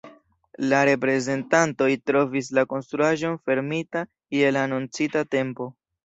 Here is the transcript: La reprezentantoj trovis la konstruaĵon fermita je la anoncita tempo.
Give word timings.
La 0.69 0.77
reprezentantoj 0.87 1.89
trovis 2.09 2.49
la 2.59 2.63
konstruaĵon 2.71 3.35
fermita 3.49 4.01
je 4.39 4.49
la 4.55 4.63
anoncita 4.69 5.23
tempo. 5.37 5.69